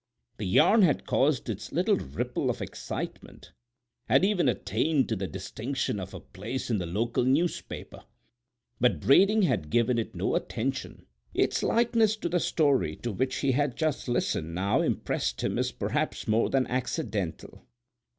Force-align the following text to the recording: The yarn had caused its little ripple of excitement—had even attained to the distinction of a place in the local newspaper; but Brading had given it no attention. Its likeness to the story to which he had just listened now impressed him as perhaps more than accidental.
The 0.39 0.47
yarn 0.47 0.81
had 0.81 1.05
caused 1.05 1.47
its 1.47 1.71
little 1.71 1.95
ripple 1.97 2.49
of 2.49 2.59
excitement—had 2.59 4.25
even 4.25 4.49
attained 4.49 5.07
to 5.09 5.15
the 5.15 5.27
distinction 5.27 5.99
of 5.99 6.15
a 6.15 6.19
place 6.19 6.71
in 6.71 6.79
the 6.79 6.87
local 6.87 7.23
newspaper; 7.23 8.05
but 8.79 8.99
Brading 8.99 9.43
had 9.43 9.69
given 9.69 9.99
it 9.99 10.15
no 10.15 10.33
attention. 10.33 11.05
Its 11.35 11.61
likeness 11.61 12.15
to 12.15 12.29
the 12.29 12.39
story 12.39 12.95
to 12.95 13.11
which 13.11 13.35
he 13.41 13.51
had 13.51 13.77
just 13.77 14.07
listened 14.07 14.55
now 14.55 14.81
impressed 14.81 15.43
him 15.43 15.59
as 15.59 15.71
perhaps 15.71 16.27
more 16.27 16.49
than 16.49 16.65
accidental. 16.65 17.67